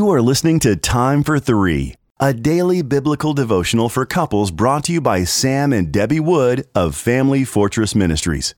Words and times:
You 0.00 0.08
are 0.12 0.22
listening 0.22 0.60
to 0.60 0.76
Time 0.76 1.22
for 1.22 1.38
Three, 1.38 1.94
a 2.18 2.32
daily 2.32 2.80
biblical 2.80 3.34
devotional 3.34 3.90
for 3.90 4.06
couples 4.06 4.50
brought 4.50 4.84
to 4.84 4.94
you 4.94 5.00
by 5.02 5.24
Sam 5.24 5.74
and 5.74 5.92
Debbie 5.92 6.20
Wood 6.20 6.66
of 6.74 6.96
Family 6.96 7.44
Fortress 7.44 7.94
Ministries. 7.94 8.54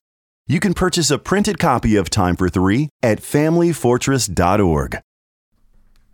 You 0.47 0.61
can 0.61 0.73
purchase 0.73 1.11
a 1.11 1.19
printed 1.19 1.59
copy 1.59 1.97
of 1.97 2.09
Time 2.09 2.37
for 2.37 2.47
Three 2.47 2.87
at 3.03 3.19
FamilyFortress.org. 3.19 4.99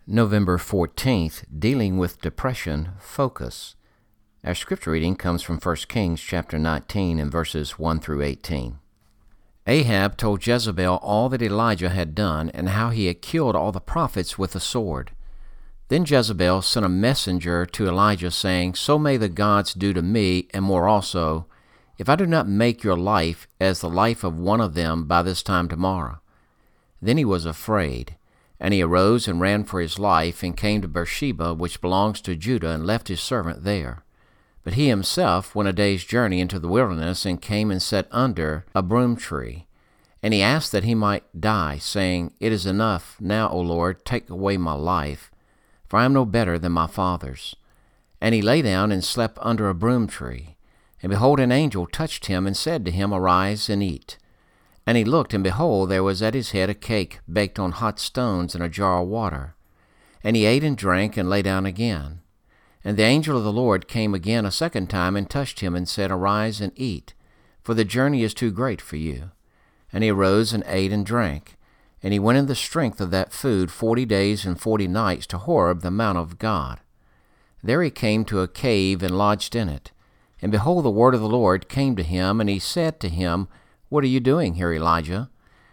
November 0.08 0.58
14th, 0.58 1.44
Dealing 1.60 2.00
with 2.00 2.22
Depression 2.22 2.94
Focus. 3.00 3.76
Our 4.44 4.56
scripture 4.56 4.90
reading 4.90 5.16
comes 5.16 5.44
from 5.44 5.60
1 5.60 5.76
Kings 5.88 6.22
chapter 6.22 6.58
19 6.58 7.20
and 7.20 7.32
verses 7.32 7.78
1 7.78 8.00
through 8.00 8.24
18. 8.24 8.80
Ahab 9.68 10.18
told 10.18 10.48
Jezebel 10.48 10.98
all 11.04 11.30
that 11.30 11.44
Elijah 11.44 11.90
had 11.90 12.16
done 12.16 12.50
and 12.50 12.70
how 12.70 12.90
he 12.90 13.06
had 13.06 13.22
killed 13.22 13.56
all 13.56 13.72
the 13.72 13.80
prophets 13.80 14.36
with 14.36 14.56
a 14.56 14.60
sword. 14.60 15.12
Then 15.90 16.06
Jezebel 16.06 16.62
sent 16.62 16.86
a 16.86 16.90
messenger 16.90 17.66
to 17.66 17.88
Elijah, 17.88 18.30
saying, 18.30 18.76
So 18.76 19.00
may 19.00 19.18
the 19.18 19.28
gods 19.28 19.74
do 19.74 19.92
to 19.94 20.04
me, 20.04 20.48
and 20.54 20.64
more 20.64 20.88
also, 20.88 21.48
if 21.98 22.08
I 22.08 22.16
do 22.16 22.28
not 22.28 22.48
make 22.48 22.84
your 22.84 22.96
life 22.96 23.48
as 23.60 23.82
the 23.82 23.90
life 23.90 24.24
of 24.24 24.40
one 24.40 24.62
of 24.62 24.76
them 24.76 25.06
by 25.06 25.24
this 25.24 25.42
time 25.42 25.68
tomorrow. 25.68 26.20
Then 27.02 27.18
he 27.18 27.26
was 27.26 27.46
afraid, 27.46 28.16
and 28.60 28.72
he 28.72 28.84
arose 28.84 29.28
and 29.28 29.42
ran 29.42 29.64
for 29.64 29.82
his 29.82 29.98
life, 29.98 30.44
and 30.44 30.56
came 30.56 30.82
to 30.82 30.88
Beersheba, 30.88 31.56
which 31.56 31.82
belongs 31.82 32.22
to 32.22 32.36
Judah, 32.36 32.70
and 32.70 32.86
left 32.86 33.08
his 33.08 33.20
servant 33.20 33.64
there. 33.64 34.04
But 34.64 34.76
he 34.76 34.90
himself 34.90 35.56
went 35.56 35.70
a 35.70 35.74
day's 35.74 36.06
journey 36.06 36.40
into 36.40 36.60
the 36.60 36.68
wilderness, 36.68 37.26
and 37.26 37.42
came 37.42 37.72
and 37.72 37.82
sat 37.82 38.08
under 38.12 38.64
a 38.76 38.84
broom 38.84 39.16
tree. 39.16 39.66
And 40.22 40.36
he 40.36 40.42
asked 40.42 40.72
that 40.72 40.84
he 40.84 40.94
might 40.94 41.24
die, 41.40 41.80
saying, 41.80 42.34
It 42.40 42.52
is 42.52 42.68
enough 42.68 43.18
now, 43.20 43.50
O 43.50 43.60
Lord, 43.60 44.06
take 44.06 44.30
away 44.30 44.56
my 44.58 44.74
life, 44.74 45.32
for 45.90 45.98
I 45.98 46.06
am 46.06 46.14
no 46.14 46.24
better 46.24 46.60
than 46.60 46.72
my 46.72 46.88
fathers. 46.88 47.56
And 48.22 48.36
he 48.36 48.42
lay 48.42 48.62
down 48.62 48.92
and 48.92 49.04
slept 49.04 49.40
under 49.42 49.68
a 49.68 49.76
broom 49.76 50.08
tree. 50.08 50.56
And 51.02 51.10
behold, 51.10 51.40
an 51.40 51.52
angel 51.52 51.88
touched 51.88 52.28
him 52.28 52.46
and 52.46 52.56
said 52.56 52.86
to 52.86 52.92
him, 52.92 53.14
Arise 53.14 53.70
and 53.70 53.82
eat. 53.82 54.18
And 54.86 54.98
he 54.98 55.04
looked, 55.04 55.34
and 55.34 55.44
behold, 55.44 55.90
there 55.90 56.04
was 56.04 56.22
at 56.22 56.34
his 56.34 56.52
head 56.52 56.70
a 56.70 56.74
cake 56.74 57.20
baked 57.32 57.60
on 57.60 57.72
hot 57.74 58.00
stones 58.00 58.54
and 58.54 58.64
a 58.64 58.70
jar 58.70 59.02
of 59.02 59.08
water. 59.08 59.56
And 60.24 60.36
he 60.36 60.46
ate 60.46 60.64
and 60.64 60.78
drank 60.78 61.18
and 61.18 61.30
lay 61.30 61.42
down 61.42 61.66
again. 61.66 62.22
And 62.84 62.98
the 62.98 63.04
angel 63.04 63.38
of 63.38 63.44
the 63.44 63.52
Lord 63.52 63.88
came 63.88 64.14
again 64.14 64.46
a 64.46 64.52
second 64.52 64.90
time 64.90 65.16
and 65.16 65.30
touched 65.30 65.62
him 65.62 65.76
and 65.76 65.88
said, 65.88 66.12
Arise 66.12 66.62
and 66.62 66.72
eat, 66.76 67.14
for 67.64 67.74
the 67.74 67.86
journey 67.86 68.24
is 68.24 68.34
too 68.34 68.52
great 68.52 68.82
for 68.82 68.96
you. 68.96 69.32
And 69.92 70.04
he 70.04 70.12
arose 70.12 70.54
and 70.54 70.64
ate 70.68 70.92
and 70.92 71.06
drank. 71.06 71.56
And 72.02 72.14
he 72.14 72.20
went 72.20 72.38
in 72.38 72.46
the 72.46 72.56
strength 72.56 73.02
of 73.02 73.12
that 73.12 73.34
food 73.34 73.72
forty 73.72 74.06
days 74.06 74.46
and 74.46 74.60
forty 74.60 74.88
nights 74.88 75.28
to 75.28 75.38
Horeb, 75.38 75.82
the 75.82 75.92
mount 75.92 76.18
of 76.18 76.40
God. 76.40 76.80
There 77.62 77.84
he 77.84 77.92
came 77.92 78.24
to 78.26 78.40
a 78.40 78.48
cave 78.48 79.04
and 79.04 79.18
lodged 79.18 79.56
in 79.56 79.68
it. 79.68 79.92
And 80.42 80.52
behold, 80.52 80.86
the 80.86 80.90
word 80.90 81.14
of 81.14 81.20
the 81.22 81.28
Lord 81.28 81.68
came 81.68 81.96
to 81.98 82.04
him, 82.04 82.40
and 82.40 82.50
he 82.50 82.60
said 82.60 83.00
to 83.00 83.10
him, 83.10 83.50
What 83.90 84.04
are 84.04 84.08
you 84.08 84.22
doing 84.22 84.56
here, 84.56 84.74
Elijah? 84.74 85.30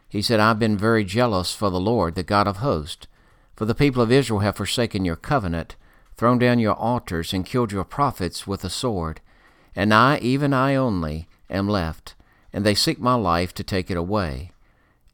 He 0.09 0.21
said, 0.21 0.41
I've 0.41 0.59
been 0.59 0.77
very 0.77 1.05
jealous 1.05 1.55
for 1.55 1.71
the 1.71 1.81
Lord, 1.81 2.17
the 2.17 2.23
God 2.23 2.49
of 2.49 2.57
hosts. 2.57 3.07
For 3.55 3.65
the 3.65 3.75
people 3.75 4.03
of 4.03 4.11
Israel 4.11 4.41
have 4.41 4.57
forsaken 4.57 5.05
your 5.05 5.17
covenant, 5.17 5.77
thrown 6.17 6.39
down 6.39 6.59
your 6.59 6.75
altars, 6.75 7.33
and 7.33 7.47
killed 7.47 7.71
your 7.71 7.85
prophets 7.85 8.47
with 8.47 8.65
a 8.65 8.71
sword. 8.71 9.21
And 9.77 9.95
I, 9.95 10.19
even 10.19 10.53
I 10.53 10.75
only, 10.75 11.29
am 11.49 11.69
left 11.69 12.17
and 12.57 12.65
they 12.65 12.75
seek 12.75 12.99
my 12.99 13.13
life 13.13 13.53
to 13.53 13.63
take 13.63 13.91
it 13.91 13.99
away. 13.99 14.51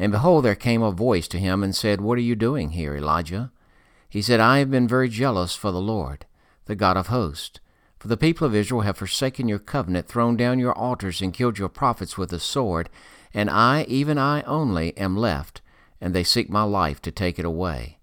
And 0.00 0.12
behold, 0.12 0.46
there 0.46 0.54
came 0.54 0.80
a 0.80 0.90
voice 0.90 1.28
to 1.28 1.38
him, 1.38 1.62
and 1.62 1.76
said, 1.76 2.00
What 2.00 2.16
are 2.16 2.22
you 2.22 2.34
doing 2.34 2.70
here, 2.70 2.96
Elijah? 2.96 3.52
He 4.08 4.22
said, 4.22 4.40
I 4.40 4.58
have 4.58 4.70
been 4.70 4.88
very 4.88 5.10
jealous 5.10 5.54
for 5.54 5.70
the 5.70 5.80
Lord, 5.80 6.24
the 6.64 6.74
God 6.74 6.96
of 6.96 7.08
hosts. 7.08 7.60
For 7.98 8.08
the 8.08 8.16
people 8.16 8.46
of 8.46 8.54
Israel 8.54 8.80
have 8.80 8.96
forsaken 8.96 9.46
your 9.46 9.58
covenant, 9.58 10.08
thrown 10.08 10.38
down 10.38 10.58
your 10.58 10.72
altars, 10.72 11.20
and 11.20 11.34
killed 11.34 11.58
your 11.58 11.68
prophets 11.68 12.16
with 12.16 12.32
a 12.32 12.40
sword, 12.40 12.88
and 13.34 13.50
I, 13.50 13.84
even 13.88 14.16
I 14.16 14.40
only, 14.44 14.96
am 14.96 15.18
left, 15.18 15.60
and 16.00 16.14
they 16.14 16.24
seek 16.24 16.48
my 16.48 16.62
life 16.62 17.02
to 17.02 17.12
take 17.12 17.38
it 17.38 17.44
away. 17.44 17.98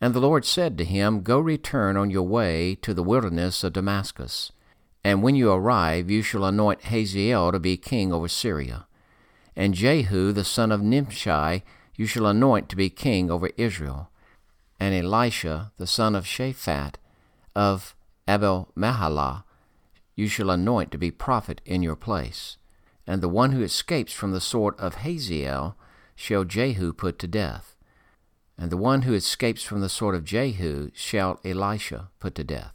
And 0.00 0.14
the 0.14 0.20
Lord 0.20 0.44
said 0.44 0.76
to 0.78 0.84
him, 0.84 1.22
Go 1.22 1.38
return 1.38 1.96
on 1.96 2.10
your 2.10 2.26
way 2.26 2.74
to 2.82 2.92
the 2.92 3.04
wilderness 3.04 3.62
of 3.62 3.74
Damascus. 3.74 4.50
And 5.04 5.22
when 5.22 5.36
you 5.36 5.52
arrive, 5.52 6.10
you 6.10 6.22
shall 6.22 6.44
anoint 6.44 6.86
Hazael 6.86 7.52
to 7.52 7.60
be 7.60 7.76
king 7.76 8.12
over 8.12 8.26
Syria. 8.26 8.88
And 9.60 9.74
Jehu 9.74 10.32
the 10.32 10.42
son 10.42 10.72
of 10.72 10.80
Nimshi 10.80 11.62
you 11.94 12.06
shall 12.06 12.24
anoint 12.24 12.70
to 12.70 12.76
be 12.76 12.88
king 12.88 13.30
over 13.30 13.50
Israel. 13.58 14.08
And 14.80 14.94
Elisha 14.94 15.72
the 15.76 15.86
son 15.86 16.14
of 16.14 16.24
Shaphat 16.24 16.94
of 17.54 17.94
Abel 18.26 18.72
Meholah 18.74 19.44
you 20.16 20.28
shall 20.28 20.48
anoint 20.48 20.90
to 20.92 20.98
be 20.98 21.10
prophet 21.10 21.60
in 21.66 21.82
your 21.82 21.94
place. 21.94 22.56
And 23.06 23.22
the 23.22 23.28
one 23.28 23.52
who 23.52 23.62
escapes 23.62 24.14
from 24.14 24.32
the 24.32 24.40
sword 24.40 24.76
of 24.78 24.94
Hazael 24.94 25.76
shall 26.16 26.44
Jehu 26.44 26.94
put 26.94 27.18
to 27.18 27.26
death. 27.26 27.76
And 28.56 28.72
the 28.72 28.78
one 28.78 29.02
who 29.02 29.12
escapes 29.12 29.62
from 29.62 29.82
the 29.82 29.90
sword 29.90 30.14
of 30.14 30.24
Jehu 30.24 30.90
shall 30.94 31.38
Elisha 31.44 32.08
put 32.18 32.34
to 32.36 32.44
death. 32.44 32.72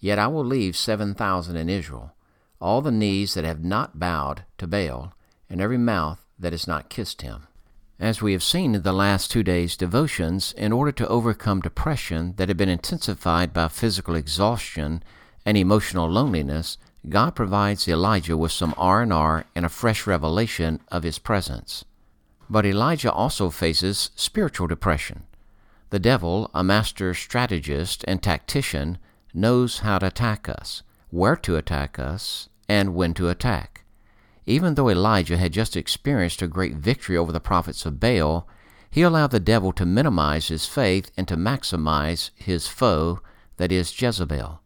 Yet 0.00 0.18
I 0.18 0.26
will 0.26 0.44
leave 0.44 0.74
seven 0.74 1.14
thousand 1.14 1.54
in 1.54 1.68
Israel, 1.68 2.12
all 2.60 2.82
the 2.82 2.90
knees 2.90 3.34
that 3.34 3.44
have 3.44 3.62
not 3.62 4.00
bowed 4.00 4.42
to 4.58 4.66
Baal, 4.66 5.12
and 5.50 5.60
every 5.60 5.78
mouth 5.78 6.24
that 6.38 6.52
has 6.52 6.66
not 6.66 6.88
kissed 6.88 7.22
him. 7.22 7.46
As 8.00 8.22
we 8.22 8.32
have 8.32 8.44
seen 8.44 8.76
in 8.76 8.82
the 8.82 8.92
last 8.92 9.30
two 9.30 9.42
days' 9.42 9.76
devotions, 9.76 10.52
in 10.52 10.72
order 10.72 10.92
to 10.92 11.08
overcome 11.08 11.60
depression 11.60 12.34
that 12.36 12.48
had 12.48 12.56
been 12.56 12.68
intensified 12.68 13.52
by 13.52 13.66
physical 13.68 14.14
exhaustion 14.14 15.02
and 15.44 15.56
emotional 15.56 16.08
loneliness, 16.08 16.78
God 17.08 17.34
provides 17.34 17.88
Elijah 17.88 18.36
with 18.36 18.52
some 18.52 18.74
R&R 18.76 19.46
and 19.54 19.66
a 19.66 19.68
fresh 19.68 20.06
revelation 20.06 20.80
of 20.88 21.02
his 21.02 21.18
presence. 21.18 21.84
But 22.48 22.66
Elijah 22.66 23.10
also 23.10 23.50
faces 23.50 24.10
spiritual 24.14 24.68
depression. 24.68 25.24
The 25.90 25.98
devil, 25.98 26.50
a 26.54 26.62
master 26.62 27.14
strategist 27.14 28.04
and 28.06 28.22
tactician, 28.22 28.98
knows 29.34 29.80
how 29.80 29.98
to 29.98 30.06
attack 30.06 30.48
us, 30.48 30.82
where 31.10 31.36
to 31.36 31.56
attack 31.56 31.98
us, 31.98 32.48
and 32.68 32.94
when 32.94 33.14
to 33.14 33.28
attack. 33.28 33.77
Even 34.48 34.74
though 34.74 34.88
Elijah 34.88 35.36
had 35.36 35.52
just 35.52 35.76
experienced 35.76 36.40
a 36.40 36.48
great 36.48 36.74
victory 36.74 37.18
over 37.18 37.32
the 37.32 37.38
prophets 37.38 37.84
of 37.84 38.00
Baal, 38.00 38.48
he 38.90 39.02
allowed 39.02 39.30
the 39.30 39.38
devil 39.38 39.72
to 39.72 39.84
minimize 39.84 40.48
his 40.48 40.64
faith 40.64 41.10
and 41.18 41.28
to 41.28 41.36
maximize 41.36 42.30
his 42.34 42.66
foe, 42.66 43.20
that 43.58 43.70
is, 43.70 44.00
Jezebel. 44.00 44.62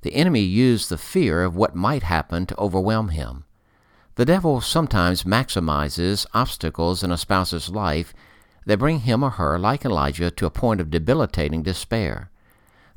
The 0.00 0.14
enemy 0.14 0.40
used 0.40 0.88
the 0.88 0.98
fear 0.98 1.44
of 1.44 1.54
what 1.54 1.76
might 1.76 2.02
happen 2.02 2.46
to 2.46 2.58
overwhelm 2.58 3.10
him. 3.10 3.44
The 4.16 4.24
devil 4.24 4.60
sometimes 4.60 5.22
maximizes 5.22 6.26
obstacles 6.34 7.04
in 7.04 7.12
a 7.12 7.16
spouse's 7.16 7.70
life 7.70 8.12
that 8.66 8.80
bring 8.80 9.00
him 9.00 9.22
or 9.22 9.30
her, 9.30 9.56
like 9.56 9.84
Elijah, 9.84 10.32
to 10.32 10.46
a 10.46 10.50
point 10.50 10.80
of 10.80 10.90
debilitating 10.90 11.62
despair 11.62 12.32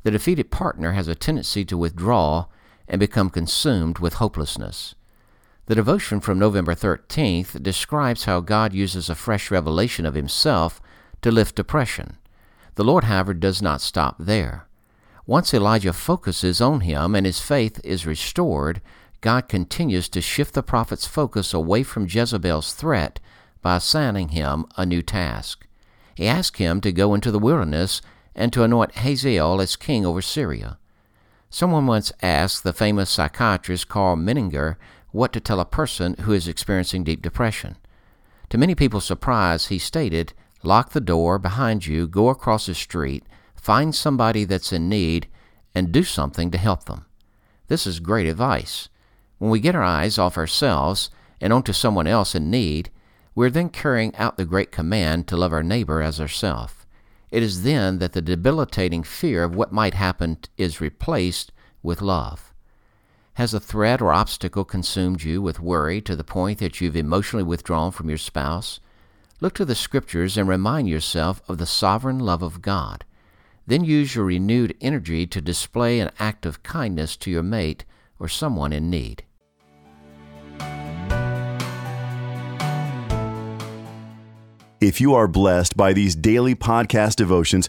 the 0.06 0.12
defeated 0.12 0.52
partner 0.52 0.92
has 0.92 1.08
a 1.08 1.16
tendency 1.16 1.64
to 1.64 1.76
withdraw 1.76 2.46
and 2.86 3.00
become 3.00 3.28
consumed 3.28 3.98
with 3.98 4.14
hopelessness. 4.14 4.94
The 5.66 5.74
devotion 5.74 6.20
from 6.20 6.38
November 6.38 6.74
13th 6.74 7.60
describes 7.60 8.24
how 8.24 8.40
God 8.40 8.72
uses 8.72 9.10
a 9.10 9.16
fresh 9.16 9.50
revelation 9.50 10.06
of 10.06 10.14
Himself 10.14 10.80
to 11.22 11.32
lift 11.32 11.56
depression. 11.56 12.18
The 12.76 12.84
Lord, 12.84 13.04
however, 13.04 13.34
does 13.34 13.60
not 13.60 13.80
stop 13.80 14.16
there. 14.18 14.68
Once 15.26 15.52
Elijah 15.52 15.92
focuses 15.92 16.60
on 16.60 16.82
Him 16.82 17.16
and 17.16 17.26
his 17.26 17.40
faith 17.40 17.80
is 17.82 18.06
restored, 18.06 18.80
God 19.20 19.48
continues 19.48 20.08
to 20.10 20.20
shift 20.20 20.54
the 20.54 20.62
prophet's 20.62 21.06
focus 21.06 21.52
away 21.52 21.82
from 21.82 22.06
Jezebel's 22.08 22.72
threat 22.72 23.18
by 23.60 23.74
assigning 23.74 24.28
him 24.28 24.66
a 24.76 24.86
new 24.86 25.02
task. 25.02 25.66
He 26.14 26.28
asks 26.28 26.60
him 26.60 26.80
to 26.82 26.92
go 26.92 27.12
into 27.12 27.32
the 27.32 27.40
wilderness 27.40 28.02
and 28.36 28.52
to 28.52 28.62
anoint 28.62 28.98
Hazael 28.98 29.60
as 29.60 29.74
king 29.74 30.06
over 30.06 30.22
Syria. 30.22 30.78
Someone 31.50 31.86
once 31.86 32.12
asked 32.22 32.62
the 32.62 32.72
famous 32.72 33.10
psychiatrist 33.10 33.88
Karl 33.88 34.14
Menninger 34.14 34.76
what 35.12 35.32
to 35.32 35.40
tell 35.40 35.60
a 35.60 35.64
person 35.64 36.14
who 36.20 36.32
is 36.32 36.48
experiencing 36.48 37.04
deep 37.04 37.22
depression. 37.22 37.76
To 38.50 38.58
many 38.58 38.74
people's 38.74 39.04
surprise, 39.04 39.66
he 39.66 39.78
stated, 39.78 40.32
Lock 40.62 40.92
the 40.92 41.00
door 41.00 41.38
behind 41.38 41.86
you, 41.86 42.06
go 42.06 42.28
across 42.28 42.66
the 42.66 42.74
street, 42.74 43.24
Find 43.66 43.92
somebody 43.92 44.44
that's 44.44 44.72
in 44.72 44.88
need 44.88 45.26
and 45.74 45.90
do 45.90 46.04
something 46.04 46.52
to 46.52 46.56
help 46.56 46.84
them. 46.84 47.04
This 47.66 47.84
is 47.84 47.98
great 47.98 48.28
advice. 48.28 48.88
When 49.38 49.50
we 49.50 49.58
get 49.58 49.74
our 49.74 49.82
eyes 49.82 50.18
off 50.18 50.38
ourselves 50.38 51.10
and 51.40 51.52
onto 51.52 51.72
someone 51.72 52.06
else 52.06 52.36
in 52.36 52.48
need, 52.48 52.90
we're 53.34 53.50
then 53.50 53.70
carrying 53.70 54.14
out 54.14 54.36
the 54.36 54.44
great 54.44 54.70
command 54.70 55.26
to 55.26 55.36
love 55.36 55.52
our 55.52 55.64
neighbor 55.64 56.00
as 56.00 56.20
ourself. 56.20 56.86
It 57.32 57.42
is 57.42 57.64
then 57.64 57.98
that 57.98 58.12
the 58.12 58.22
debilitating 58.22 59.02
fear 59.02 59.42
of 59.42 59.56
what 59.56 59.72
might 59.72 59.94
happen 59.94 60.38
is 60.56 60.80
replaced 60.80 61.50
with 61.82 62.00
love. 62.00 62.54
Has 63.36 63.52
a 63.52 63.60
threat 63.60 64.00
or 64.00 64.14
obstacle 64.14 64.64
consumed 64.64 65.22
you 65.22 65.42
with 65.42 65.60
worry 65.60 66.00
to 66.00 66.16
the 66.16 66.24
point 66.24 66.58
that 66.58 66.80
you've 66.80 66.96
emotionally 66.96 67.42
withdrawn 67.44 67.92
from 67.92 68.08
your 68.08 68.16
spouse? 68.16 68.80
Look 69.42 69.52
to 69.56 69.66
the 69.66 69.74
Scriptures 69.74 70.38
and 70.38 70.48
remind 70.48 70.88
yourself 70.88 71.42
of 71.46 71.58
the 71.58 71.66
sovereign 71.66 72.18
love 72.18 72.40
of 72.40 72.62
God. 72.62 73.04
Then 73.66 73.84
use 73.84 74.14
your 74.14 74.24
renewed 74.24 74.74
energy 74.80 75.26
to 75.26 75.42
display 75.42 76.00
an 76.00 76.12
act 76.18 76.46
of 76.46 76.62
kindness 76.62 77.14
to 77.18 77.30
your 77.30 77.42
mate 77.42 77.84
or 78.18 78.26
someone 78.26 78.72
in 78.72 78.88
need. 78.88 79.22
If 84.80 84.98
you 84.98 85.12
are 85.12 85.28
blessed 85.28 85.76
by 85.76 85.92
these 85.92 86.16
daily 86.16 86.54
podcast 86.54 87.16
devotions, 87.16 87.68